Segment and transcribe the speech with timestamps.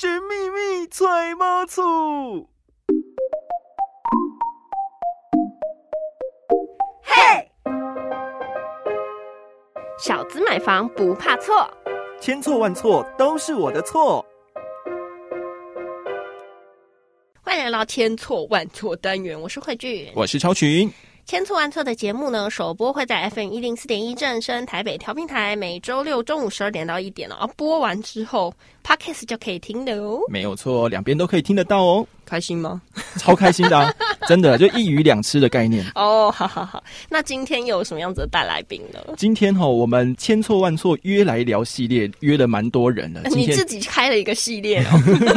[0.00, 2.48] 寻秘密揣猫醋。
[7.02, 7.50] 嘿，
[9.98, 11.68] 小资买房不怕错，
[12.20, 14.24] 千错万错都是我的错。
[17.42, 20.88] 欢迎来到千错万错单元，我是慧俊，我是超群。
[21.28, 27.46] 千错万错的节目呢，首播会在 FM 一零四点一正声台北调频台，每周六中午十二点到一点哦。
[27.54, 28.50] 播完之后
[28.82, 30.20] ，Podcast 就可以听的哦。
[30.30, 32.06] 没有错，两边都可以听得到哦。
[32.28, 32.80] 开心吗？
[33.16, 33.94] 超开心的，
[34.28, 36.30] 真的就一鱼两吃的概念哦。
[36.30, 39.00] 好好好，那今天有什么样子的大来宾呢？
[39.16, 43.22] 今天哈，我们千错万错约来聊系列，约了蛮多人的。
[43.30, 44.90] 你自己开了一个系列哦，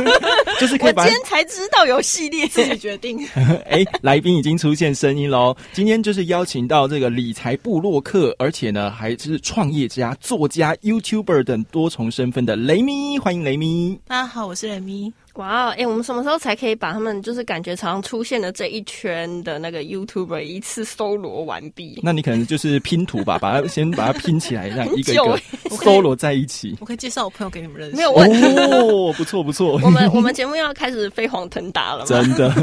[0.60, 0.94] 就是可以。
[0.96, 3.26] 我今天才知道有系列， 自己决定。
[3.70, 5.56] 哎，来宾已经出现声音喽。
[5.72, 13.98] 今天就是邀请到这个理财部落客，而且呢还是创业家、作家、YouTuber 等多重身份的雷咪，欢迎雷咪。
[14.08, 15.12] 大家好，我是雷咪。
[15.36, 22.00] 哇，哎，我们什么时候才可以把他们就是感觉常常出现的这一圈的那个 YouTuber 一次搜罗完毕？
[22.04, 25.40] 那你可能就是拼图吧，把它先把它拼起来，让一个一个
[25.78, 26.76] 搜罗在一起。
[26.82, 27.96] 我可以介绍我朋友给你们认识。
[27.96, 29.80] 没有问题，哦，不错不错。
[29.84, 32.54] 我们我们节目要开始飞黄腾达了，真的。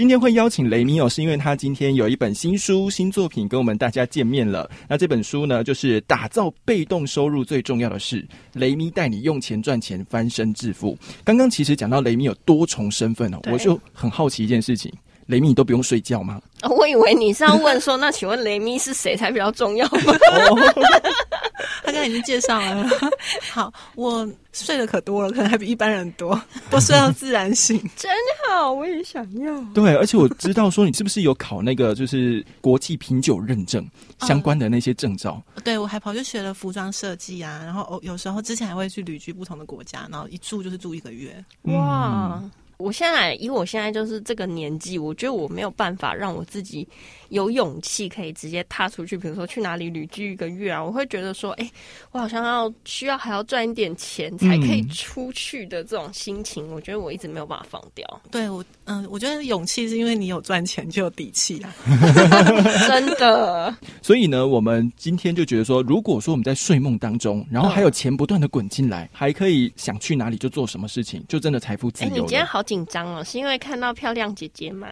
[0.00, 4.66] 今天会邀请雷米哦，是因为他今天有一本新书、新作品跟我们大家见面了。
[4.88, 10.96] 那这本书呢，就是打造被动收入最重要的事，雷米带你用钱赚钱，翻身致富。
[11.22, 14.90] 刚刚其实讲到雷米有多重身份哦，我就很好奇一件事情：
[15.30, 16.40] 雷米你都不用睡觉吗？
[16.68, 20.12] 我以为你是要问说，那请问雷米是谁才比较重要吗？
[21.82, 22.86] 他刚才已经介绍了。
[23.50, 28.10] 好，我睡的可多了，可能还比一般人多，都睡到自然醒， 真
[28.48, 29.60] 好，我也想要。
[29.72, 33.86] 对，而且我知道说你是不是有考那个就是国际品酒认证
[34.20, 35.42] 相关的那些证照？
[35.64, 41.42] 对，我还跑去学了服装设计啊，然后哦，有时候之前还会去旅居不同的国家，然后一住就是住一个月。
[41.62, 42.42] 哇！
[42.80, 46.86] 我现在以我现在就是这个年纪，我觉得我没有办法让我自己
[47.28, 51.70] 有勇气可以直接踏出去，比如说去哪里旅居一个月啊，我会觉得说，哎，
[52.10, 58.20] 我好像要需要还要赚一点钱才可以出去的这种心情，我觉得我一直没有办法放掉。
[58.30, 61.74] 对我，嗯，我觉得勇气是因为你有赚钱就有底气啊，
[62.88, 63.74] 真的。
[64.00, 72.10] 所以呢，我们今天就觉得说，如果说我们在睡梦当中，然后还有钱不断的滚进来，还可以想去哪里就做什么事情，就真的财富自由。
[72.10, 72.60] 你今天好。
[72.70, 74.86] 紧张哦，是因为看到漂亮姐姐吗？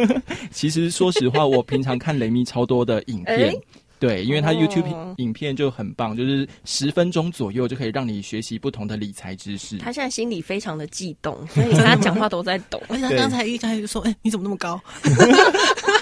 [0.52, 3.54] 其实说实话，我平常看雷米超多的影片，
[4.02, 9.78] 对，因为他 YouTube 影片就很棒，就是十分钟左右就可以让你学习不同的理财知识。
[9.78, 12.82] 他现在心里非常的激动， 所以他讲话都在抖。
[12.88, 14.80] 而且他刚才一开始就说：“哎，你怎么那么高？”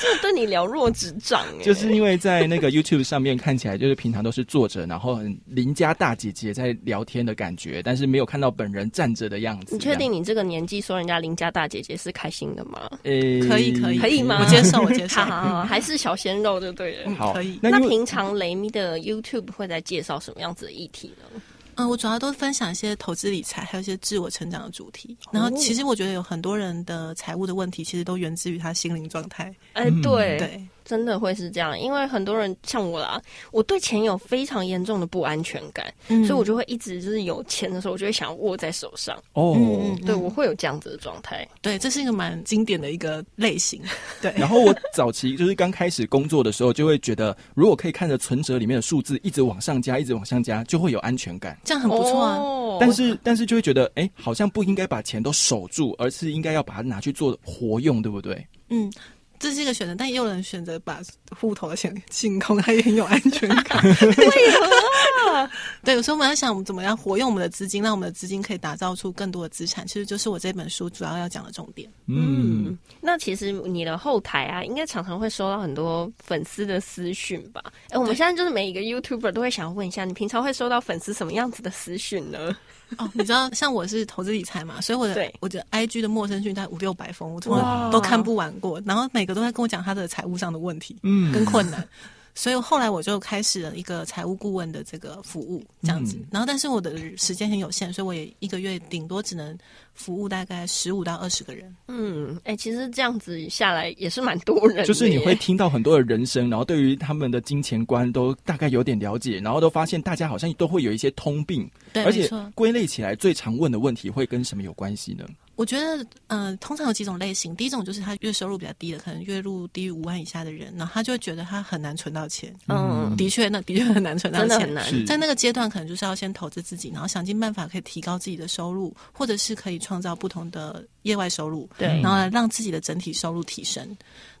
[0.00, 9.74] 真的对你了若指掌， 就是因为在那个 YouTube 上面看起来，就是平常都是坐着，然后很邻家大姐姐在聊天的感觉，但是没有看到本人站着的样子。
[9.74, 12.90] 你确定你这个年纪说人家邻家大姐姐是开心的吗？
[13.02, 13.10] 呃，
[13.48, 14.38] 可以，可以，可以吗？
[14.40, 15.20] 我接受，我接受。
[15.68, 17.14] 还是小鲜肉就对了。
[17.16, 17.58] 好，可以。
[17.62, 21.40] 那平常雷米的 YouTube 会在介绍什么样子的议题呢？
[21.76, 25.16] 嗯，我主要都分享一些投资理财，还有一些自我成长的主题。
[25.30, 29.54] 然后，其实我觉得有很多人的财务的问题，其实都源自于他心灵状态。
[29.72, 30.68] 哎，对对。
[30.90, 39.16] 真的会是这样，因为很多人像我啦，我对钱有非常严重的不安全感，所以我就会一直就是有钱的时候，我就会想要握在手上。
[39.34, 39.56] 哦，
[40.04, 41.46] 对我会有这样子的状态。
[41.62, 43.80] 对，这是一个蛮经典的一个类型。
[44.20, 44.34] 对。
[44.36, 51.56] 然后我早期就是刚开始工作的时候，就会觉得如果可以看着存折里面的数字一直往上加，一直往上加，就会有安全感。
[51.62, 52.78] 这样很不错啊。
[52.80, 58.44] 但是但是就会觉得，哎，好像不应该把钱都守住，而是应该要把它拿去做活用，对不对？
[58.70, 58.92] 嗯。
[59.40, 61.00] 这是一个选择，但也有人选择把
[61.34, 63.82] 户头的钱清空，他也很有安全感。
[63.82, 65.50] 为何？
[65.82, 71.90] 对，有时候我们在想，我们怎么样活用我们的资金，让我们的资金可以打造出更多的资产，其实就是我这本书主要要讲的重点。
[72.06, 77.62] 嗯，那其实你的后台啊，应该常常会收到很多粉丝的私讯吧？
[77.88, 82.54] 哎，我们现在就是每一个 YouTuber 都会想要问一下，你平常会收到粉丝什么样子的私讯呢？
[82.98, 91.86] 哦，你知道，像我是投资理财嘛，所以我的我的 I G 的陌生讯在五六百封，我从来都看不完过，然后每个都在跟我讲他的财务上的问题，嗯，跟困难。
[92.32, 96.16] 所以后来我就开始了一个财务顾问的这个服务，这样子。
[96.30, 99.58] 然后，但是我的时间很有限，所以我也一个月顶多只能
[99.94, 101.74] 服务大概十五到二十个人。
[101.88, 104.84] 嗯，哎，其实这样子下来也是蛮多人。
[104.86, 111.68] 就是你会听到很多的人生，然后对于他们的金钱观都大概有点了解，然后都发现大家好像都会有一些通病。
[111.92, 115.24] 对，而且归类起来最常问的问题会跟什么有关系呢？
[115.56, 117.54] 我觉得，嗯，通常有几种类型。
[117.54, 122.50] 第一种就是他月收入比较低的，可能月入低于五万以下的人，然后他就会觉得他很难存到钱。
[122.68, 124.72] 嗯，的确，那的确很难存到钱。
[124.72, 133.84] 难在那个阶段，可能就是要先投资自己，然后想尽办法可以提高自己的收入，或者是可以创造不同的业外收入，对，然后来让自己的整体收入提升。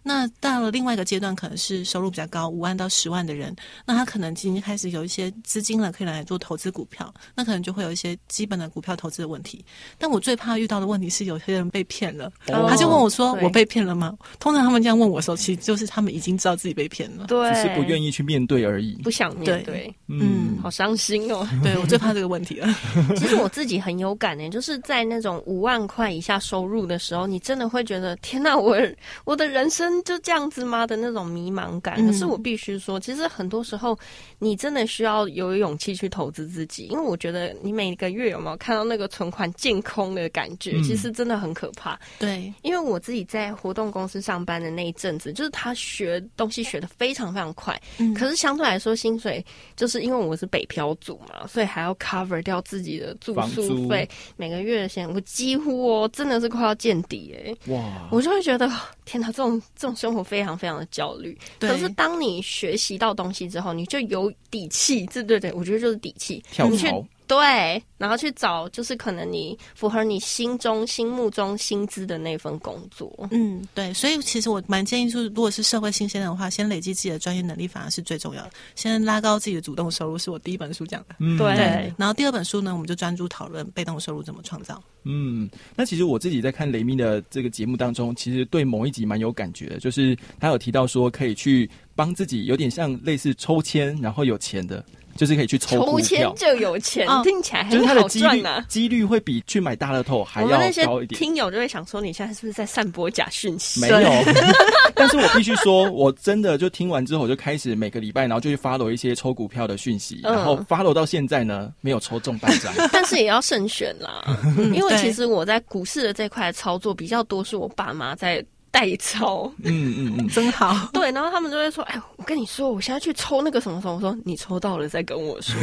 [0.02, 3.54] 那到了另外一个阶段，可能是收入比较高，五万到十万的人，
[3.84, 9.64] 那他可能已经开始有一些资金了，可以来做投资股票，那可能就会有一些基本的股票投资的问题。
[9.98, 21.46] 但我最怕遇到的问题是，有些人被骗了，他就问我说：“我被骗了吗？”通常他们这样问我的时候，其实就是他们已经知道自己被骗了，对，只是不愿意去面对而已，不想面对，嗯，好伤心哦。
[21.62, 22.68] 对我最怕这个问题了。
[23.16, 28.76] 其实我自己很有感呢，就是在那种五万块以下收入的时候，你真的会觉得天哪，我
[29.24, 30.60] 我的人生就这样子。
[30.70, 30.86] 吗？
[30.86, 33.98] 的那种迷茫感，可是我必须说，其实很多时候
[34.38, 41.98] 你真的需要有勇气去投资自己，因为我觉得你每个月有没有看到那个存款净空的感觉，其实真的很可怕。
[42.18, 47.80] 对，因为我自己在活动公司上班的那一阵子，就是他学东西学的非常非常快，
[48.16, 49.44] 可是相对来说薪水
[49.76, 58.70] 就是因为我是北漂族嘛，所以还要 cover 掉自己的住宿费，每个月的钱我几乎哦真的是快要见底哎，哇，我就会觉得
[59.04, 60.50] 天哪，这种这种生活非常。
[60.60, 65.06] 非常的焦虑，可是当你学习到东西之后，你就有底气。
[65.06, 66.44] 这对对，我觉得就是底气。
[66.50, 67.02] 跳槽。
[67.30, 73.08] 对，然后去找就是可能你符合你心中心目中薪资的那份工作。
[73.30, 78.50] 嗯，对，所以其实我蛮建议，就是如果是社会新鲜的话，先累积自己的专业能力，反而是最重要的。
[78.74, 81.14] 先拉高自己的主动收入，是我第一本书讲的。
[81.20, 81.94] 嗯，对。
[81.96, 84.82] 然后第二本书呢，我们就专注讨论被动收入怎么创造。
[85.04, 94.84] 嗯，那其实我自己在看雷米的这个节目当中，其实对某一集蛮有感觉的，就是他有提到说可以去帮自己，有点像类似抽签，然后有钱的。
[95.16, 98.64] 就是可以去抽抽签就有钱，听起来很好赚呐。
[98.68, 100.48] 几率会比去买大乐透还要
[100.86, 101.18] 高一点。
[101.18, 103.80] 听友就会想说，你现在是不是在散播假讯息？
[103.80, 104.10] 没有，
[104.94, 112.72] 但是我必须说，我真的就听完之后，我就开始每个礼拜，然后就去 follow 一些抽股票的讯息，然后 follow 到现在呢，没有抽中半张。
[112.92, 114.22] 但是也要慎选啦，
[114.72, 118.44] 因为其实我在股市的这块操作比较多，是我爸妈在。
[118.70, 120.88] 代抽，嗯嗯嗯， 真好。
[120.92, 125.54] 对，然后他们就会说：“哎，我跟你说，我现在去抽那个什么什么。”我说：“你抽到了再跟我说。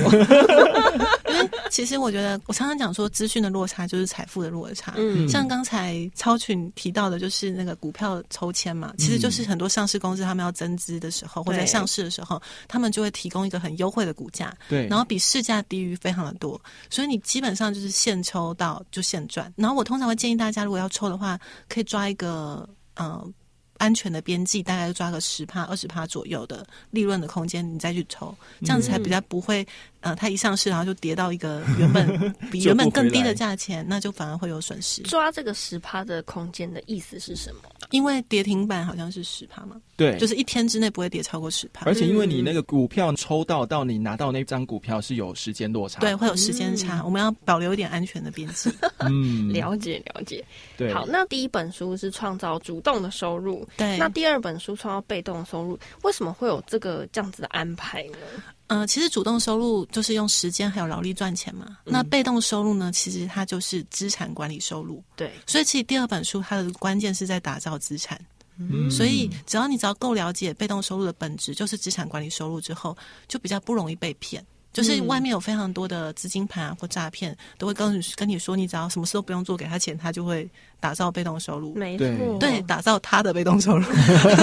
[1.29, 4.93] ”因为其实我觉得，我常常讲说，资讯的落差就是财富的落差。
[4.97, 19.51] 嗯，像刚才超群提到的，就是那个股票抽签嘛，其实就是很多上市公司他们要增资的时候，或者上市的时候，他们就会提供一个很优惠的股价，对，然后比市价低于非常的多，所以你基本上就是现抽到就现赚。
[19.55, 21.39] 然后我通常会建议大家，如果要抽的话，
[21.69, 22.67] 可以抓一个。
[22.99, 23.33] 嗯，
[23.77, 29.65] 安全的边际大概抓个十帕、二十帕左右的利润的空间，你再去抽，这样子才比较不会。
[30.07, 32.07] 呃，它一上市，然后就跌到一个原本
[32.49, 35.01] 比原本更低的价钱，那就反而会有损失。
[35.03, 37.61] 抓这个十趴的空间的意思是什么？
[37.91, 41.85] 因为跌停板好像是十趴嘛，对，就是一天之内不会跌超过十趴。
[41.85, 48.71] 而且因为你那个股票抽到到你拿到那张股票是有时间落差，对，会有时间差，我们要保留一点安全的边际。
[48.99, 50.43] 嗯， 了解了解。
[50.77, 58.17] 对，好，那第一本书是创造主动的收入，对，那第二本书创造被动收入，为什么会有这个这样子的安排呢？
[58.67, 61.77] 嗯，其实主动收入就是用时间还有劳力赚钱嘛。
[61.85, 65.03] 那被动收入呢，其实它就是资产管理收入。
[65.15, 68.19] 对，所以其实第二本书它的关键是在打造资产。
[68.57, 72.97] 嗯，所以只要你只要够了解被动收入的本质，就是资产管理收入之后，
[73.27, 74.43] 就比较不容易被骗。
[74.77, 80.47] 就是外面有非常多的资金盘啊或诈骗，都会跟跟你说，你只要什么事都不用做，给他钱，他就会。
[80.79, 82.05] 打造被动收入，没错，
[82.39, 83.83] 对，打造他的被动收入。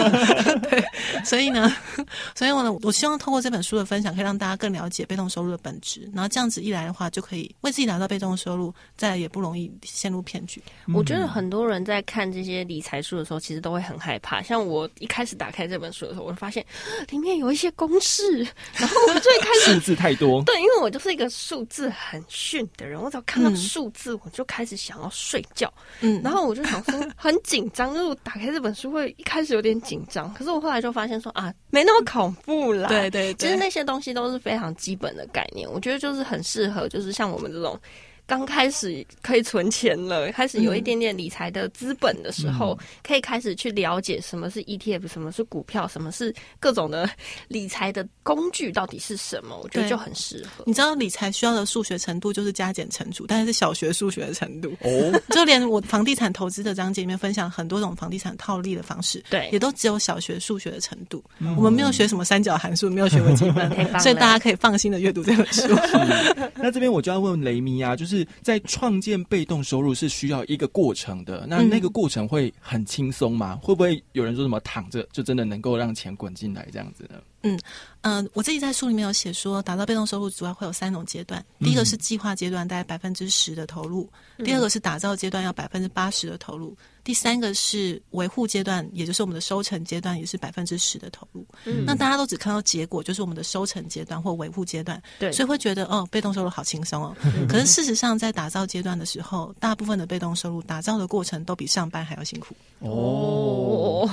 [0.69, 0.85] 对，
[1.25, 1.73] 所以呢，
[2.35, 6.11] 所以我呢，我希望透过这本书的分享，可以让大家更了解被动收入的本质。
[6.13, 10.61] 然后这样子一来的话，就可以为自己打造被动收入，再也不容易陷入骗局。
[10.93, 14.43] 我觉得很多人在看这些理财书的时候，其实都会很害怕。
[14.43, 16.67] 像我一开始打开这本书的时候，我就发现
[17.11, 18.39] 里面有一些公式，
[18.75, 20.24] 然后我最开始数字太多。
[20.45, 25.73] 对，因为我就是一个数字很逊的人，我只要看到数字，我就开始想要睡觉。
[26.01, 26.21] 嗯。
[26.23, 32.89] 然后我就想说很紧张，就是我打开这本书会一开始有点紧张，可是我后来就发现说啊，没那么恐怖啦。
[32.89, 37.79] 对对，其实那些东西都是非常基本的概念，我觉得就是很适合，就是像我们这种。
[38.27, 47.09] 刚开始可以存钱了，开始有一点点理财的资本的时候，可以开始去了解什么是 ETF，什么是股票，什么是各种的
[47.49, 49.61] 理财的工具到底是什么？
[49.63, 50.65] 我觉得就很适合。
[50.67, 55.21] 你知道理财需要的数学程度就是加减乘除，但是是小学数学的程度哦。
[55.29, 61.23] 就连我房地产投资的章节里面分享很多种房地产套利的方式，对，也都只有小学数学的程度。
[61.59, 65.69] 我们没有学什么三角函数，没有学微积分，所以大家可以放心的阅读这本书。
[66.57, 68.14] 那这边我就要问雷米啊，就是。
[68.15, 73.59] 就是在创建被动收入是需要一个过程的，那那个过程会很轻松吗？
[73.61, 77.21] 会不会有人说什么躺着就真的能够让钱滚进来这样子呢？
[77.45, 77.59] 嗯
[78.01, 81.43] 嗯，我自己在书里面有写说，打造被动收入主要会有三种阶段。
[81.61, 84.07] 第一个是计划阶段，大概百分之十的投入；
[84.45, 91.47] 第二个是打造阶段，要百分之八十的投入；第三个是维护阶段，也就是我们的收成阶段，也是百分之十的投入。
[91.65, 97.17] 嗯那大家都只看到结果，就是我们的收成阶段或维护阶段，对，所以会觉得哦，被动收入好轻松哦。
[97.49, 104.11] 可是事实上，在打造阶段的时候，大部分的被动收入打造的过程都比上班还要辛苦哦。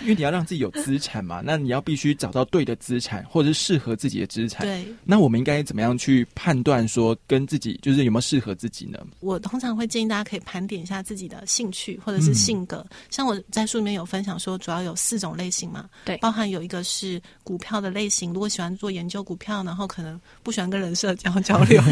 [0.00, 4.66] 因为你要让自己有资产嘛，那你要必须找到对的资产，或者是适合自己的资产。
[4.66, 8.98] 对，那我们应该怎么样去判断说跟自己就是有没有适合自己呢？
[9.20, 12.84] 我通常会建议大家可以盘点一下自己的兴趣或者是性格。
[13.10, 21.82] 像我在书里面有分享说，主要有四种类型嘛，对，包含有一个是股票的类型，如果喜欢做研究股票，然后可能不喜欢跟人社交交流，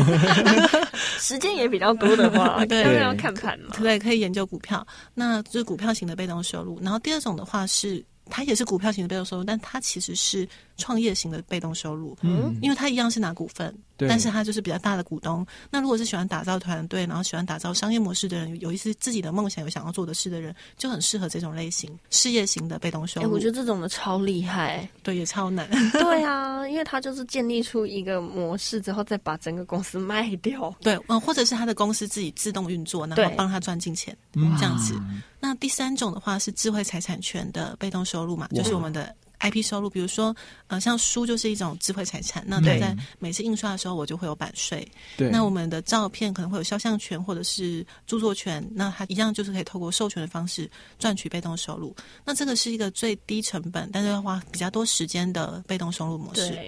[1.18, 6.78] 时间也比较多的话， 对，当然要看盘嘛，对，可以研究股票，那就是股票型的被动收入。
[6.80, 8.04] 然后第二种的话是。
[8.28, 12.16] 它也是股票型的被动收入，但它其实是创业型的被动收入。
[12.22, 15.46] 嗯，因为它一样是拿股份，但是它就是比较大的股东。
[15.70, 23.26] 那如果是喜欢打造团队，然后喜欢打造商业模式的人，有一些自己的梦想，有想要做的事的人，就很适合这种类型事业型的被动收入。
[23.26, 25.68] 哎，我觉得这种的超厉害，对，也超难。
[25.92, 30.74] 对啊， 因为他就是建立出一个模式之后，再把整个公司卖掉。
[30.80, 34.94] 对，嗯，或者是他的公司自己自动运作，然后帮他赚进钱，这样子。
[35.40, 39.90] 那第三种的话是智慧财产权的被动收入嘛，就是我们的 IP 收入。
[39.90, 40.34] 比如说，
[40.66, 44.86] 呃，像书就是一种智慧财产，那它在每次印刷的时候，我就会有版税。
[45.16, 51.94] 对，那我们的照片可能会有肖像权或者是著作权，那它一样就是可以透过授权的方式赚取被动收入。
[52.24, 56.58] 那这个是一个最低成本，但是要花比较多时间的被动收入模式。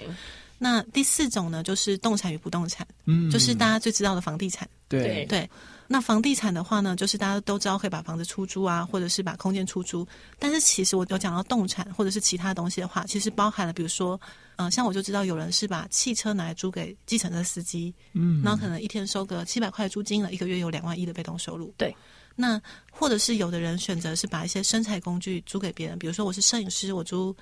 [0.59, 4.69] 那第四种呢，就是动产与不动产，嗯，就是大家最知道的房地产。
[4.89, 5.49] 对对。
[5.91, 10.07] 那房地产的话呢，就是大家都知道可以把房子出租啊，或者是把空间出租。
[10.39, 14.21] 但是其实我有讲到动产或者是其他东西的话，其实包含了，比如说，
[14.57, 21.73] 嗯，像我就知道有人是把汽车拿来租给计程车司机，嗯，然后可能一天收个七百块租金了，一个月有两万一的被动收入。
[21.79, 21.97] 对，
[22.37, 22.61] 那
[22.93, 27.35] 或者是有的人选择是把一些生产工具租给别人，比如说我是摄影师，我租。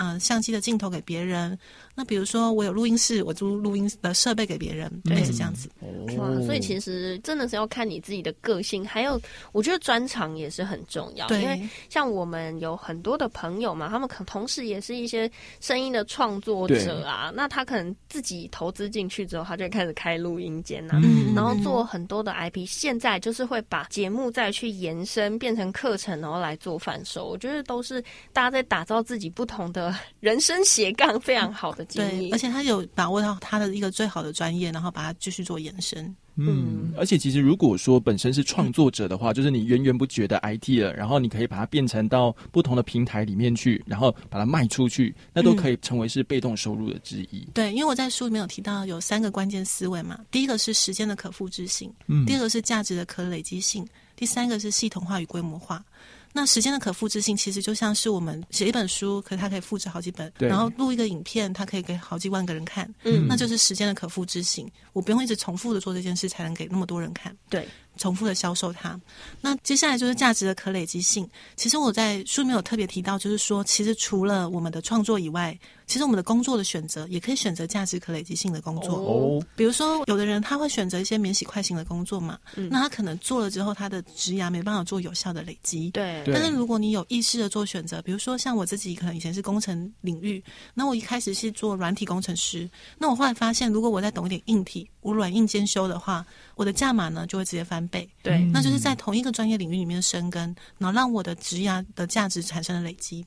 [0.00, 1.58] 嗯，相机的镜头给别人。
[1.98, 5.68] 那比如说，我有录音室，我租录音的设备给别人，类似这样子。
[6.16, 11.28] 哇，所以其实真的是要看你自己的个性，还有我觉得专长也是很重要。
[11.30, 15.28] 因为像我们有很多的朋友嘛，他们可同时也是一些
[15.60, 17.32] 声音的创作者啊。
[17.34, 21.00] 那他可能自己投资进去之后，他就开始开录音间呐，
[21.34, 22.64] 然后做很多的 IP。
[22.64, 27.26] 现在就是会把节目再去延伸，变成课程，然后来做贩售。
[27.26, 28.00] 我觉得都是
[28.32, 29.92] 大家在打造自己不同的。
[30.20, 36.14] 人生斜杠非常好的经历，而且他有把握到他的一个最好的专业，然后把它继续做延伸。
[36.40, 47.44] 嗯，而且其实如果说本身是创作者的话，就是你源源不绝的 IT 了，然后你可以把它变成到不同的平台里面去，然后把它卖出去，那都可以成为是被动收入的之一。
[47.52, 55.84] 对，因为我在书里面有提到有三个关键思维嘛，第一个是时间的可复制性，嗯，第二个是价值的可累积性，第三个是系统化与规模化。
[56.32, 64.70] 那时间的可复制性其实就像是我们写一本书，可是它可以复制好几本，然后录一个影片，它可以给好几万个人看，嗯，那就是时间的可复制性。
[64.92, 67.36] 我不用一直重复的做这件事，才能给那么多人看。
[67.48, 67.68] 对。
[67.96, 68.96] 重复的销售它，
[69.40, 71.28] 那接下来就是价值的可累积性。
[71.56, 78.96] 其实我在书里面有特别提到，就是说，其实除了我们的创作以外，其实我们的工作的选择也可以选择价值可累积性的工作。
[78.96, 82.38] 哦，比如说，有的人他会选择一些免洗快型的工作嘛，
[82.70, 85.90] 那他可能做了之后，他的职涯没办法做有效的累积。
[85.90, 86.22] 对。
[86.26, 92.68] 但是如果你有意识的做选择，比如说像我自己，可能以前是工程领域，那我一开始是做软体工程师，
[92.98, 96.24] 那我后来发现，如果我再懂一点硬体，我软硬兼修的话。
[96.54, 100.42] 我的价码呢就会直接翻倍，对，那就是在同一个专业领域里面生根，
[100.76, 103.24] 然后让我的职涯的价值产生了累积。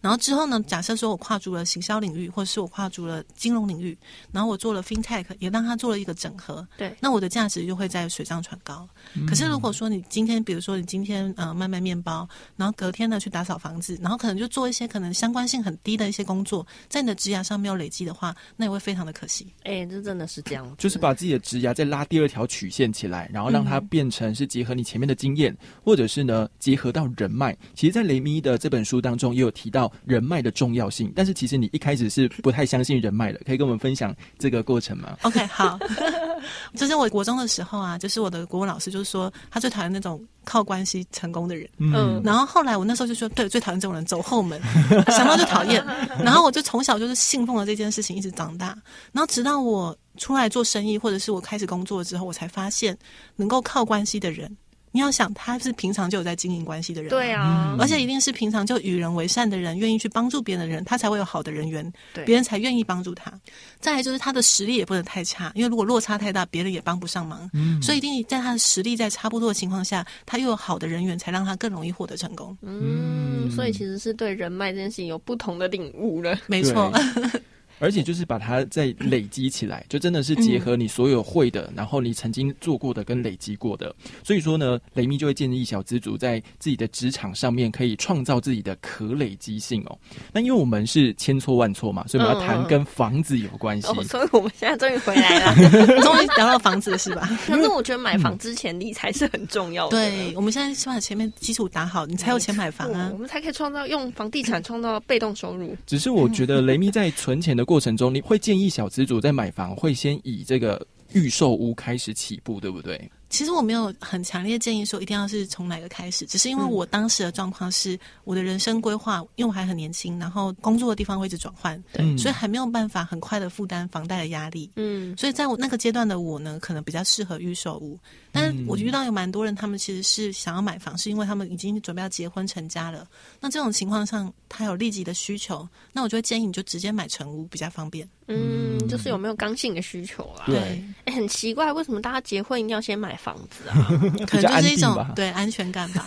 [0.00, 0.60] 然后之后呢？
[0.66, 3.96] 假设说我跨足了行销领域，或者是我跨足了金融领域，
[4.32, 6.66] 然后我做了 FinTech，也让他做了一个整合。
[6.76, 8.88] 对，那我的价值就会在水涨船高。
[9.26, 19.46] 可是如果说你今天，比如说你今天呃卖卖面包，然后隔天呢去打扫房子，然后可能就做一些可能相关性很低的一些工作，在你的职涯上没有累积的话，那也会非常的可惜。
[19.64, 27.56] 哎，这真的是这样，就是把自己的职涯再拉第二条曲线起来，然后让它变成是结合你前面的经验，或者是呢结合到人脉。
[27.74, 29.85] 其实，在雷米的这本书当中也有提到。
[29.86, 35.78] 到人脉的重要性，但是其实你一开始是不太相信人脉的，可以跟我们分享这个过程吗？OK，好，
[36.74, 41.68] 就是我国中的时候啊，就是我的国文老师就是说，他最讨厌那种靠关系成功的人。
[41.78, 44.60] 嗯，然后后来我那时候就说，对，最讨厌这种人，走后门，
[45.08, 45.84] 想到就讨厌。
[46.22, 48.76] 然后我就从小就是信奉了这件事情，一直长大。
[49.12, 52.96] 然后直到我出来做生意，或者是我开始工作之后，我才发现，
[53.36, 54.56] 能够靠关系的人。
[54.96, 61.92] 你要想，他是平常就有在经营关系的人，对啊，而且一定是平常就与人为善的人，愿意去帮助别人的人，他才会有好的人缘，
[62.24, 63.30] 别人才愿意帮助他。
[63.78, 67.46] 再来就是他的实力也不能太差，因为如果落差太大，别人也帮不上忙。
[67.52, 72.56] 嗯，所以一定在他的实力在差不多的情况下，他又有好的人缘，才让他更容易获得成功。
[72.62, 76.38] 嗯，所以其实是对人脉这件事情有不同的领悟了。
[76.46, 76.90] 没错。
[77.78, 83.94] 而且就是把它再累积起来，就真的是结合你所有会的，然后你曾经做过的跟累积过的。
[84.22, 89.98] 所以说呢，雷米就会建议小资主在自己的职场上面可以创造自己的可累积性哦。
[90.32, 93.92] 那因为我们是千错万错嘛，所以我们要谈跟房子有关系。
[94.04, 95.54] 所以我们现在终于回来了，
[96.02, 97.28] 终于聊到房子是吧？
[97.46, 99.96] 可是我觉得买房之前理财是很重要的。
[99.96, 105.76] 对，我们现在先把前面基础打好，你才有钱买房啊，我们才可以创造用房地产创造被动收入。
[105.86, 108.38] 只是我觉得雷米在存钱的过程中，你会。
[108.46, 113.10] 建议小资主在买房会先以这个预售屋开始起步，对不对？
[113.28, 124.70] 其实我没有很强烈建议说一定要是从哪个开始，只是因为我当时的状况是我的人生规划，因为我还很年轻，然后工作的地方会一直转换，对，所以还没有办法很快的负担房贷的压力。
[124.76, 127.98] 嗯，所以在我那个阶段的我呢，可能比较适合预售屋。
[128.30, 133.06] 但是我遇到有蛮多人，他们其实是想要买房，是因为他们已经准备要结婚成家了。
[133.40, 138.08] 那这种情况上，他有立即的需求，那我就会建议你就直接买成屋比较方便。
[138.28, 140.44] 嗯，就是有没有刚性的需求啦？
[140.46, 143.86] 对，哎，很奇怪，为什么大家结婚一定要先买房子啊？
[144.26, 146.06] 可能就是一种对安全感吧。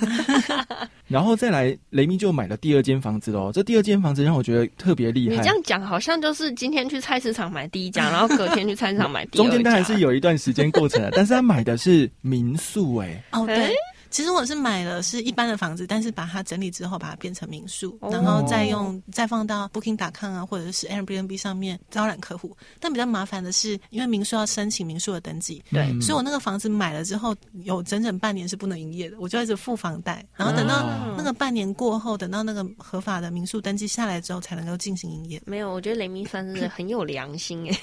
[1.07, 3.51] 然后再来，雷明就买了第二间房子喽。
[3.51, 5.35] 这第二间房子让我觉得特别厉害。
[5.35, 9.47] 你这样讲，好像就是今天去菜市场买第一家，然后隔天去菜市场买第二家。
[9.49, 13.73] 中间当然是有一段时间过程的，但是他买的是民宿，哎，哦，对。
[14.09, 22.55] 其实我是买了是一般的房子，但是把它整理之后，把它变成民宿，然后再用再放到 Booking.com 啊，或者是 Airbnb 上面招揽客户。
[22.79, 30.83] 但比较麻烦的是，因为民宿要申请民宿的登记，对，所以我那个房子买了之后，有整整半年是不能营业的，我就一直付房贷，然后等到
[31.15, 35.41] 那个半年过后，等到那个合法的民宿登记下来之后，才能够进行营业。
[35.45, 37.73] 没有，我觉得雷米算是很有良心 哎，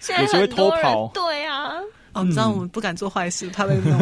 [0.00, 0.84] 现在很多人
[1.14, 1.72] 对啊。
[2.18, 3.98] 哦，你知道我们不敢做坏事，怕被弄，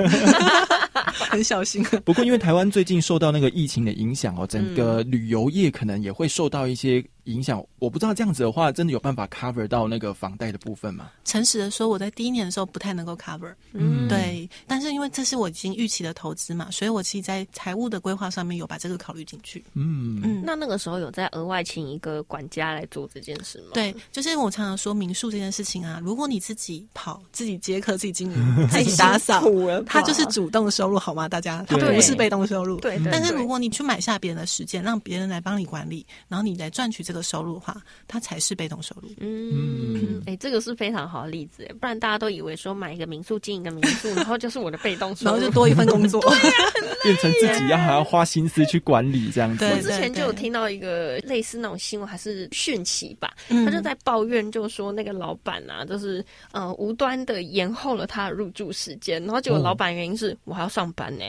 [1.31, 1.85] 很小心。
[2.05, 7.05] 不过，因为台湾最近受到那个疫情的影响哦，整个旅游业可能也会受到一些。
[7.27, 11.11] 影响我不知道这样子的话，真的有办法 cover 到那个房贷的部分吗？
[11.25, 14.49] 诚实的说，我在第一年的时候不太能够 cover，嗯，对。
[14.67, 19.65] 但是因为这是我已经预期的投资嘛，所以我其实，在财务的规划上面有把这个考虑进去。
[19.75, 20.43] 嗯嗯。
[20.47, 23.71] 那那个时候有在额外请一个管家来做这件事吗？
[23.75, 29.43] 对，就是我常常说民宿这件事情啊，如果你自己跑、自己接客、自己经营、 自己打扫，
[29.85, 31.29] 他就是主动收入，好吗？
[31.29, 32.77] 大家，他不是被动收入。
[32.79, 33.01] 对。
[33.11, 37.16] 但是如果你去买下别人的时间，让别人来帮你管理，然后你来赚取这个。
[37.17, 37.77] 的收入的话，
[38.07, 39.09] 它才是被动收入。
[39.19, 46.21] 嗯，哎，这个是非常好的例子，不然大家都以为说买一个民宿经营一个民宿， 然后就是我的被动收入，然后就多一份工作，
[47.03, 49.65] 变成自己要还要花心思去管理这样子。
[49.65, 61.25] 我之前就有听到一个类似那种新闻，还是讯息吧，他就在抱怨，就说那个老板啊，就是呃无端的延后了他的入住时间，然后结果老板原因是我还要上班呢，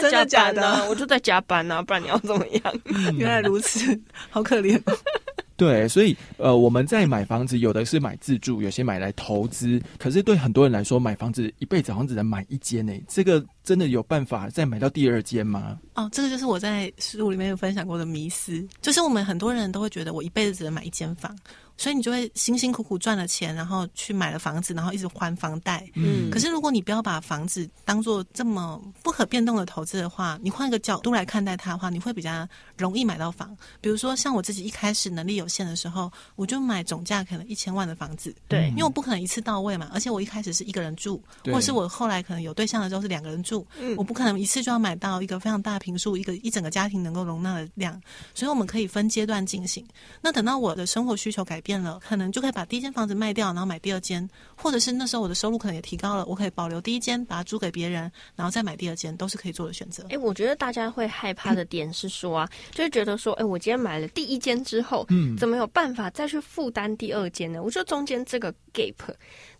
[0.00, 0.86] 真的假的？
[0.88, 2.74] 我就在加班啊，不然你要怎么样？
[3.16, 3.98] 原来如此。
[4.34, 4.82] 好可怜，
[5.56, 9.80] 对，所以呃，我们在买房子，有的是买自住，有些买来投资。
[9.96, 12.92] 可是对很多人来说，买房子一辈子好像只能买一间呢。
[13.06, 15.78] 这个真的有办法再买到第二间吗？
[15.94, 21.32] 哦，这个就是我在书里面有分享过的迷思，就是我们很多人都会觉得，我一辈子只能买一间房。
[21.76, 25.84] 所以你就会辛辛苦苦赚了钱，然后去买了房子，然后一直还房贷。
[25.94, 26.30] 嗯。
[26.30, 32.46] 可是如果你不要把房子当做这么不可变动的投资的话，你换个角度来看待它的话，你会比较
[32.78, 33.56] 容易买到房。
[33.80, 38.32] 比如说像我自己一开始能力有限的时候，我就买总价可能一千万的房子。
[38.46, 38.68] 对。
[38.68, 48.00] 因为我不可能一次到位嘛，而且我一开始是一个人住，或是我后来可能有对象的时候是两个人住，嗯我不可能一次就要买到一个非常大平数，一个一整个家庭能够容纳的量。
[48.32, 49.84] 所以我们可以分阶段进行。
[50.20, 51.60] 那等到我的生活需求改。
[51.64, 60.06] 变了，可能就可以把第一间房子卖掉，然后买第二间，或者是那时候我的收入可能也提高了，我可以保留第一间，把它租给别人，然后再买第二间，都是可以做的选择。
[60.10, 67.62] 哎，我觉得大家会害怕的点是说啊，就是觉得说，哎，我今天买了第一间之后，嗯，怎么有办法再去负担第二间呢？
[67.62, 68.94] 我觉得中间这个 gap。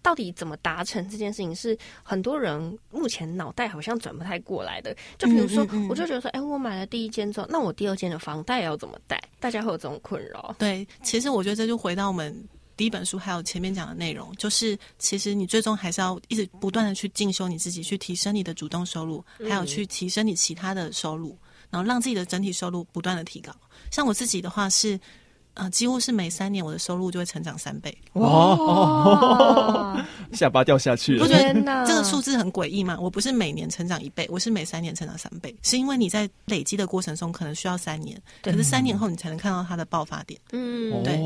[0.04, 4.94] 到底怎么达成这件事情，是很多人目前脑袋好像转不太过来的。
[5.16, 9.18] 就比如说，我就觉得说，哎，我买了第一间之后，那我第二间的房贷要怎么贷？
[9.40, 10.54] 大家会有这种困扰。
[10.58, 12.36] 对，其实我觉得这就回到我们
[12.76, 21.34] 第一本书还有前面讲的内容，就是其实你最终还是要一直不断的去进修你自己，去提升你的主动收入，还有去提升你其他的收入，
[21.70, 23.50] 然后让自己的整体收入不断的提高。
[23.90, 25.00] 像我自己的话是。
[25.54, 27.96] 啊，几乎是每三年我的收入就会成长三倍。
[28.14, 31.22] 哇，下巴掉下去了！
[31.22, 31.52] 我觉得
[31.86, 32.98] 这个数字很诡异嘛？
[33.00, 40.40] 我不是每年成长一倍，我是每三年成长三倍，是因为你在累积的过程中可能需要三年，可是三年后你才能看到它的爆发点。
[40.52, 41.18] 嗯，对。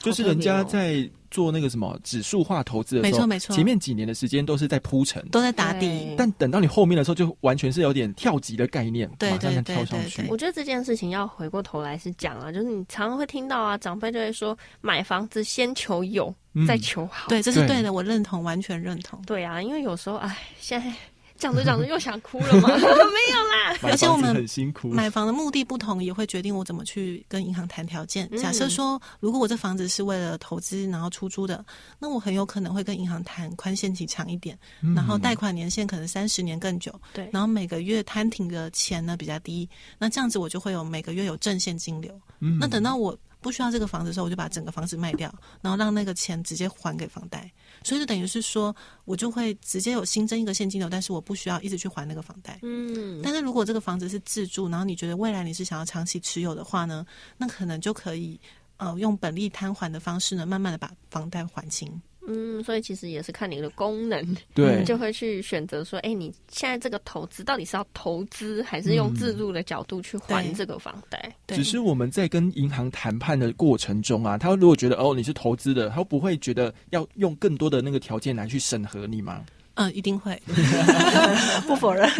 [0.00, 10.24] 就是人家在做那个什么指数化投资的时候，没错没错，前面几年的时间都是在铺陈，都在打底，但等到你后面的时候，就完全是有点跳级的概念，马上跳上去。
[10.28, 16.32] 我觉得这件事情要回过头来是讲啊，就是你常常会听到啊，长辈就会说，买房子先求有，
[16.66, 17.28] 再求好。
[17.28, 19.20] 对，这是对的，我认同，完全认同。
[19.26, 20.92] 对啊，因为有时候，哎，现在。
[21.38, 22.68] 讲着讲着又想哭了吗？
[22.76, 23.76] 没有啦。
[23.82, 28.28] 而且我们很辛苦，买房的目的不同，也会决定我怎么去跟银行谈条件。
[28.38, 31.64] 假设说，如果我这房子是为了投资然后出租的，
[31.98, 34.58] 那我很有可能会跟银行谈宽限期长一点，
[34.94, 36.92] 然后贷款年限可能三十年更久。
[37.12, 39.68] 对，然后每个月摊停的钱呢比较低，
[39.98, 42.18] 那这样子我就会有每个月有正现金流。
[42.60, 45.32] 那等到我不需要这个房子的时候，我就把整个房子卖掉，
[45.62, 47.48] 然后让那个钱直接还给房贷。
[47.84, 52.58] 所以就等于是说，我就会直接有新增一个现金流，但是我不需要一直去还那个房贷。
[52.62, 57.06] 嗯，但是如果这个房子是自住，然后你觉得未来你是想要长期持有的话呢，
[57.36, 58.40] 那可能就可以
[58.78, 62.02] 呃用本利摊还的方式呢，慢慢的把房贷还清。
[62.26, 71.34] 嗯，所以其实也是看你的功能， 对， 就会去选择说，哎，你现在这个投资到底是要投资，还是用自住的角度去还这个房贷？
[71.48, 79.44] 只是我们在跟银行谈判的过程中啊，他如果觉得哦你是投资的，他不会觉得要用更多的那个条件来去审核你吗？
[79.76, 80.40] 嗯，一定会，
[81.66, 82.10] 不否认。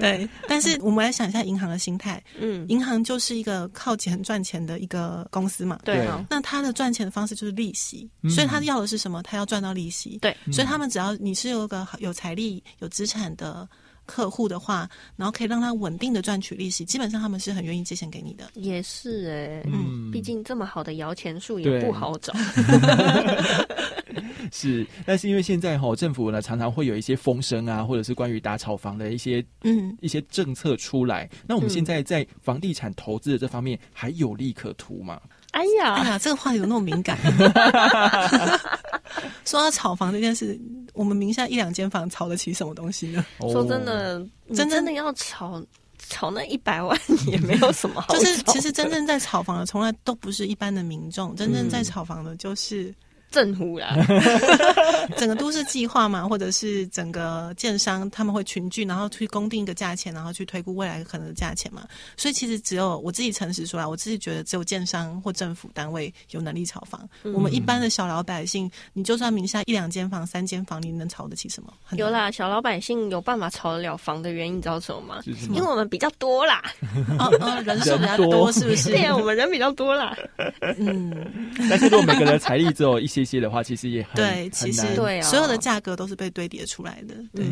[0.00, 2.22] 对，但是我们来想一下银行的心态。
[2.38, 5.78] 嗯，银行就是一个靠钱赚钱的一个公司嘛。
[5.84, 6.06] 对。
[6.28, 9.22] 那他的赚钱的方式就是利息，所以他要的是什么？
[9.22, 10.18] 他要赚到利息。
[10.20, 10.36] 对。
[10.52, 13.66] 所以他们只要你是有个有财力、有资产的
[14.04, 14.86] 客户的话，
[15.16, 18.44] 然后可以让他稳定的赚取利息，基本上他们是很愿意借钱给你的。
[18.54, 22.34] 也是哎，嗯，毕竟这么好的摇钱树也不好找。
[24.54, 31.28] 是，但是因为现在哈政府呢常常会有一些风声啊，或者是关于打炒房的一些嗯一些政策出来。
[31.46, 35.20] 那我们现在在房地产投资的这方面还有利可图吗？
[35.52, 37.18] 哎呀，哎呀，这个话题有那么敏感？
[39.44, 40.58] 说到炒房这件事，
[40.94, 43.24] 我们名下一两间房炒得起什么东西呢？
[43.40, 45.60] 说真的，真真的要炒
[45.98, 48.14] 炒那一百万也没有什么好。
[48.14, 52.94] 就是其实真正在炒房的，从来都不是一般的民众，真正在炒房的，就是。
[53.30, 53.94] 政府啦，
[55.16, 61.86] 整个都市计划嘛，或者是整个建商，他们会群聚，然后去公定一个价钱，然后去推估未来可能的价钱嘛。
[62.16, 67.08] 所以其实只有我自己诚实说啊，我自己觉得只有建商或政府单位有能力炒房。
[67.32, 71.72] 我们一般的小老百姓，你就算名下一两间房、三间房，你能炒得起什么？
[71.92, 75.22] 有啦，小老百姓有办法炒得了房的原因，你知道什么吗？
[75.54, 76.64] 因为我们比较多啦，
[77.64, 78.90] 人数比较多，是不是？
[78.90, 80.16] 对呀，我们人比较多啦。
[80.78, 81.14] 嗯，
[81.70, 83.19] 但是如果每个人财力只有一些。
[83.20, 87.44] 这些的话，其实也很对，其实对，所有的价格都是被堆叠出来的，对。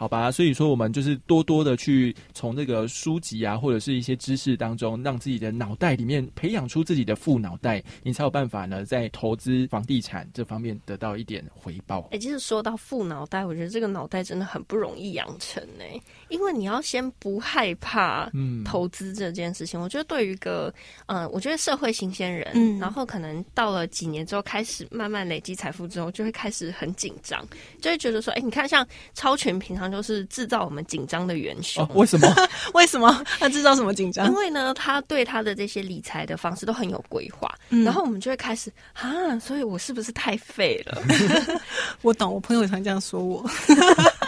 [0.00, 12.08] 好吧，所以说我们就是多多的去从这个书籍啊，或者是一些知识当中，让自己的脑袋里面培养出自己的副脑袋，你才有办法呢，在投资房地产这方面得到一点回报。
[12.12, 15.84] 哎，其实说到副脑袋，我觉得这个脑袋真的很不容易养成呢，
[16.30, 18.32] 因为你要先不害怕
[18.64, 19.78] 投资这件事情。
[19.78, 20.72] 我觉得对于一个
[21.08, 27.46] 嗯，我觉得社会新鲜人，嗯，然后可能到了几年之后，开始慢慢累积财富之后，就会开始很紧张，
[27.82, 29.89] 就会觉得说，哎，你看像超群平常。
[29.90, 31.88] 就是制造我们紧张的元凶。
[31.94, 32.34] 为什么？
[32.74, 34.26] 为什么他制造什么紧张？
[34.26, 37.52] 因为呢，他对他的这些理财的方式都很有规划，
[37.84, 41.02] 然后我们就会开始啊，所以我是不是太废了？
[42.02, 43.44] 我懂，我朋友也常这样说我。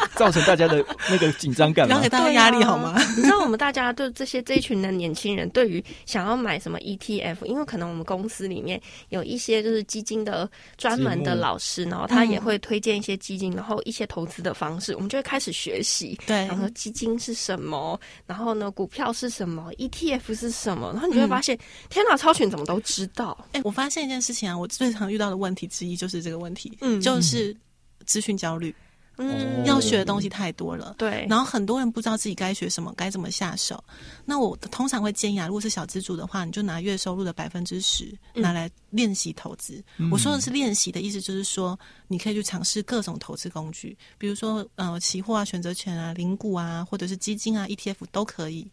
[0.16, 3.00] 造成大家的那个紧张感，不要给大家压力好吗？
[3.16, 16.18] 你知道我们大家对这些这一群的年轻人，对于想要买什么 ETF，因为可能我们公司里面有一些就是基金的专门的老师，然后他也会推荐一些基金，然后一些投资的方式，我们就会开始学习。
[16.26, 17.98] 对，然后基金是什么？
[18.26, 20.90] 然后呢，股票是什么？ETF 是什么？
[20.92, 23.36] 然后你就会发现，天哪，超群怎么都知道？
[23.52, 27.56] 哎，我发现一件事情啊，我最常遇到的问题之一就是这个问题，嗯，就是
[28.04, 28.74] 资讯焦虑。
[29.18, 31.26] 嗯，要学的东西太多了，对。
[31.28, 33.82] 然后很多人不知道自己该学什么，该怎么下手。
[34.24, 39.82] 那我通常会建议啊，如果是小资主的话，你就拿月收入的百分之十拿来练习投资。
[40.10, 48.66] 我说的是练习的意思，就是说你可以去尝试各种投资工具，比如说呃，期货啊、选择权啊、零股啊，或者是基金啊、ETF 都可以。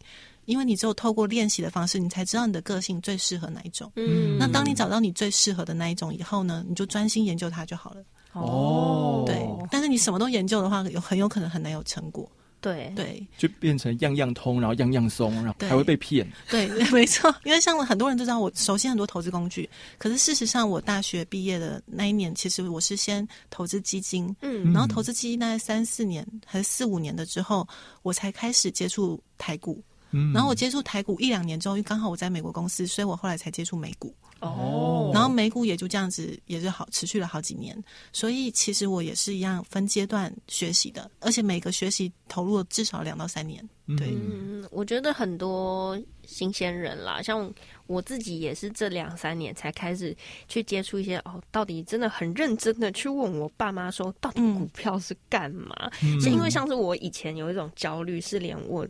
[0.46, 3.92] 因为你只有透过练习的方式，你才知道你的个性最适合哪一种。
[3.94, 8.02] 嗯，那当你找到你最适合的那一种以后呢，你就专心研究它就好了。
[8.32, 12.30] 哦，对，但是你什么都研究的话，有很有可能很难有成果。
[12.62, 16.30] 对对，就变成样样通，然后样样松，然后还会被骗。
[16.50, 17.34] 对， 没错。
[17.44, 19.66] 因为像很多人都知道我熟悉很多投资工具，
[19.96, 27.66] 可是事实上，我大学毕业的那一年，其实我是先投资基金，嗯，然后投资基金大概三四年还是四五年的之后，
[28.02, 29.82] 我才开始接触台股。
[30.10, 34.14] 嗯然后我接触台股一两年之后，因为刚好我在美国公司，所以我后来才接触美股。
[34.40, 37.76] 哦，然后美股也就这样子，也是好持续了好几年。
[38.12, 43.62] 所以其实我也是一样分阶段学习的，而且每个学习投入了至少两到三年。
[43.98, 47.52] 对，嗯，我觉得很多新鲜人啦，像
[47.86, 50.16] 我自己也是这两三年才开始
[50.48, 55.90] 去接触一些哦，到底真的很认真的去问我爸妈说，到底股票是干嘛？
[56.20, 58.86] 是因为像是我以前有一种焦虑，是连我。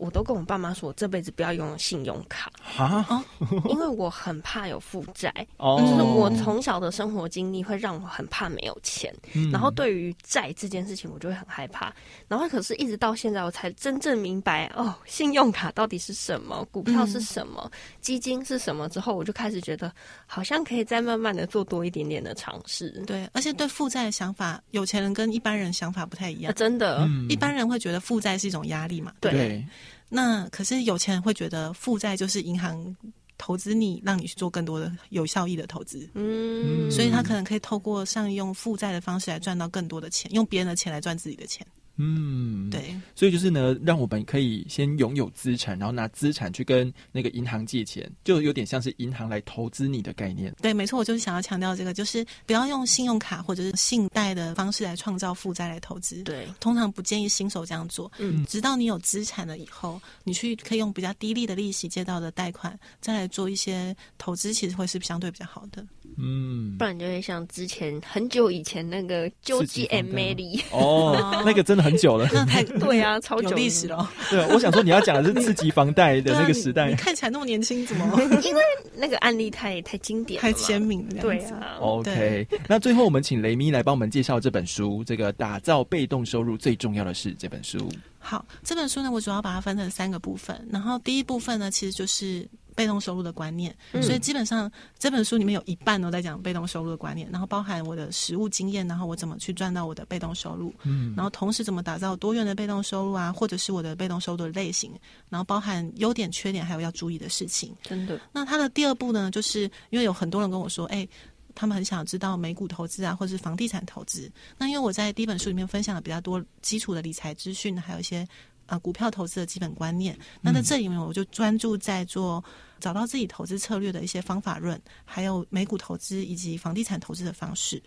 [0.00, 3.24] 我都跟我爸妈说，我这辈子不要拥有信用卡啊，
[3.68, 5.32] 因为我很怕有负债。
[5.58, 9.14] 哦，就是我从小的生活经历会让我很怕没有钱，
[9.52, 11.92] 然后对于债这件事情，我就会很害怕。
[12.26, 18.88] 然后可是，一直到现在，我才真正明白哦，信用卡到底是什么，股票是什么，基金是什么。
[18.88, 19.92] 之后，我就开始觉得，
[20.26, 22.90] 好像可以再慢慢的做多一点点的尝试。
[23.06, 26.54] 对，而且对负债的想法，有钱人跟一般人想法不太一样。
[26.54, 29.12] 真的，一般人会觉得负债是一种压力嘛？
[29.20, 29.62] 对。
[30.10, 32.94] 那可是有钱人会觉得负债就是银行
[33.38, 36.06] 投资你，让你去做更多的有效益的投资。
[36.14, 41.66] 嗯，所以他可能可以透过上用负债的方式来赚到更多的钱，用别人的钱来赚自己的钱。
[42.02, 50.50] 嗯，对，所以就是呢，让我们可以先拥有资产，然后拿资产去跟那个银行借钱，就有点像是银行来投资你的概念。
[50.62, 56.22] 对，没错，我就是想要强调这个，就是不要用信用卡或者是信贷的方式来创造负债来投资。
[56.22, 58.10] 对，通常不建议新手这样做。
[58.18, 65.84] 嗯，直到你有资产了以后，你去可以用比较低利的利息借到的贷款，再来做一些投资，其实会是相对比较好的。
[66.16, 74.10] 嗯，不然就会像之前很久以前那个救济 M A 里哦， 那个真的很久了， 那太对啊， 超久历史了。
[74.30, 78.20] 对，我想说你要讲的是刺激房贷的那个时代，你看起来那么年轻，怎么？
[78.42, 78.62] 因为
[78.94, 81.22] 那个案例太太经典、太鲜明了。
[81.22, 82.46] 对啊，OK。
[82.68, 87.90] 那最后我们请雷咪来帮我们介绍这本书，这个打造被动收入最重要的是这本书。
[88.18, 92.48] 好，这本书呢，我主要把它分成三个部分，然后第一部分呢，其实就是。
[92.80, 104.92] 被动收入的观念，所以基本上这本书里面有一半都在讲被动收入的观念，然后包含我的实务经验，然后我怎么去赚到我的被动收入，嗯，然后同时怎么打造多元的被动收入啊，或者是我的被动收入的类型，
[105.28, 107.76] 然后包含优点、缺点，还有要注意的事情。
[107.82, 108.18] 真的。
[108.32, 111.06] 那它的第二步呢，就是因为有很多人跟我说，哎，
[111.54, 114.32] 他们很想知道美股投资啊，或者是房地产投资。
[114.56, 118.26] 那因为我在第一本书里面分享了比较多基础的理财资讯，还有一些
[118.70, 120.18] 啊股票投资的基本观念。
[120.40, 122.42] 那在这里面，我就专注在做。
[122.80, 127.82] 找到自己投资策略的一些方法论，还有美股投资以及房地产投资的方式。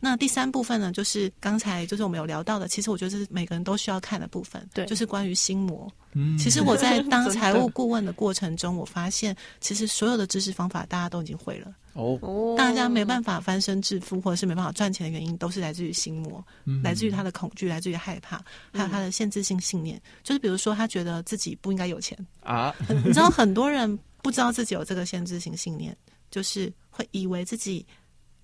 [0.00, 5.90] 那第三部分呢，就是刚才就是我们有聊到的，其实我觉得是每个人都需要看的部分，对，就是关于心魔。
[6.12, 11.74] 嗯，其实我在 当财务顾问的过程中，我发现其实所有的知识方法大家都已经会了。
[11.94, 16.44] 哦，大家没办法翻身致富，或者是没办法赚钱的原因，都是来自于心魔，
[16.82, 18.40] 来自于他的恐惧，来自于害怕，
[18.72, 20.00] 还有他的限制性信念。
[20.22, 23.98] 就是比如说，他觉得自己不应该有钱啊，你知道很多人。
[24.22, 25.96] 不知道自己有这个限制性信念，
[26.32, 27.86] 就是会以为自己，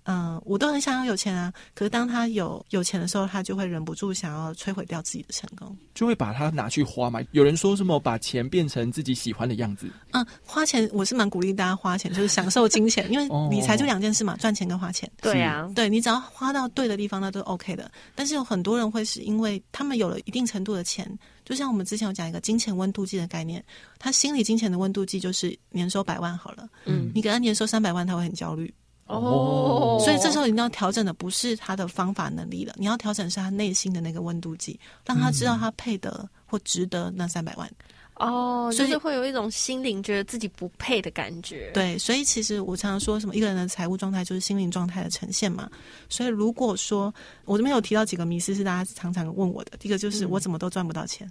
[0.04, 1.52] 嗯，我都很想要有钱啊。
[1.74, 7.20] 可是当他有有钱的时候，他就会忍不住想要摧毁掉自己的成功，就会把它拿去花嘛。
[7.30, 9.88] 有人说什么把钱变成自己喜欢的样子？
[10.10, 15.10] 嗯，花钱我是蛮鼓励大家花钱，就是享受金钱，因为理财就两件事嘛，赚钱跟花钱。
[15.20, 17.90] 对呀，对你只要花到对的地方，那都 OK 的。
[18.14, 21.06] 但是有很多人会是因为他们有了一定程度的钱。
[21.44, 23.62] 就像我们之前有讲一个金钱温度计的概念，
[23.98, 26.68] 他心里金钱的温度计就是年收百万好了。
[26.86, 28.72] 嗯，你给他年收三百万，他会很焦虑。
[29.06, 37.70] 哦，所以这时候你要调整的不是他的方法能力了，你要调整是他内心的那个温度计，让他知道他配得或值得那三百万。
[38.16, 41.70] 哦，就是会有一种心灵觉得自己不配的感觉。
[41.72, 45.68] 对，所以其实我常常说什么，一个人的财务状态就是心灵状态的呈现嘛。
[46.08, 47.12] 所以如果说
[47.46, 51.28] 我这边有提到几个迷思是大家常常问我的，第一个就是我怎么都赚不到钱，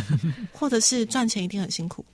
[0.52, 2.04] 或者是赚钱一定很辛苦，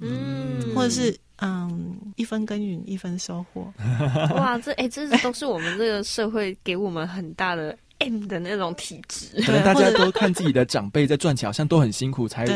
[0.00, 3.72] 嗯，或者是嗯一分耕耘一分收获。
[4.36, 7.76] 哇，这哎，这都是我们这个社会给我们很大的。
[7.98, 9.42] M 的那种体质。
[9.42, 12.46] 可能大家都看自己的长辈在赚钱，好像都很辛苦，才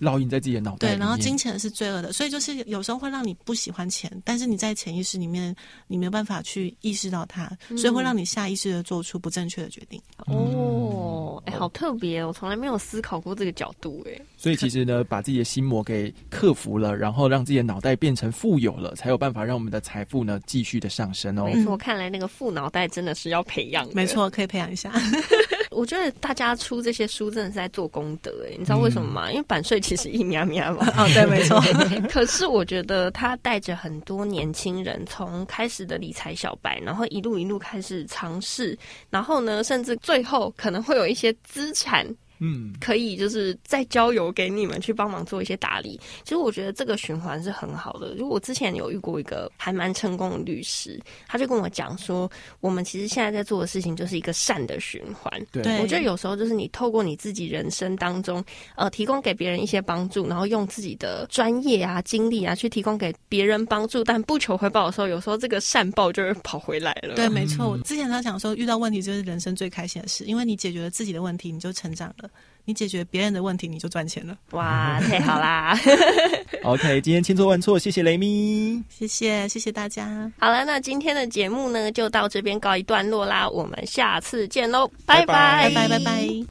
[0.00, 0.88] 烙印在自己的脑袋。
[0.88, 5.54] 对，然后金钱是罪恶的，所以就是有时候会让你不喜欢钱，但是你在潜意识里面
[5.86, 10.00] 你没有办法去意识到它，所以会让你下意识的做出不正确的决定。
[10.26, 14.20] 哦，哎，好特别，我从来没有思考过这个角度，哎。
[14.36, 21.44] 所以其实呢，把自己的心魔给克服了，然后让自己的脑袋变成富有了，才有办法让我们的财富呢继续的上升哦。
[21.44, 23.88] 没错，看来那个富脑袋真的是要培养。
[23.92, 24.87] 没错，可以培养一下。
[25.70, 29.30] 我觉得大家出这些书真的是在做功德，哎，你知道为什么吗？
[29.30, 30.86] 因为版税其实一喵喵嘛。
[30.96, 31.60] 哦，对，没错。
[32.10, 38.76] 可是我觉得他带着很多年轻人从开始的理财小白，然后一路一路开始尝试，
[39.10, 42.06] 然后呢，甚至最后可能会有一些资产。
[42.40, 45.98] 嗯，可以就是再交由给你们去帮忙做一些打理。
[46.24, 48.14] 其实我觉得这个循环是很好的。
[48.14, 55.32] 如果我之前有遇过一个还蛮成功的律师，他就跟我讲说，我们其实现在在做的事情就是一个善的循环。
[55.50, 58.44] 对，我觉得有时候就是你透过你自己人生当中，
[58.76, 67.14] 呃，提供给别人一些帮助，然后用自己的专业啊、经历啊去提供给别人帮助，但不求回报的时候，有时候这个善报就会跑回来了。
[67.14, 67.68] 对，没错。
[67.68, 72.27] 我之前他讲说，遇到问题就是人生最开心的事，因为你解决了自己的问题，你就成长了。
[72.68, 74.36] 你解决别人的问题，你就赚钱了。
[74.50, 75.74] 哇，太好啦！
[76.64, 80.30] OK，今天千错万错，谢谢雷咪，谢谢谢谢大家。
[80.38, 83.48] 好了，那今天的节目呢，就到这边告一段落啦。
[83.48, 86.46] 我们下次见喽，拜拜拜拜拜拜。